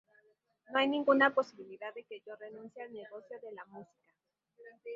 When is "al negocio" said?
2.81-3.39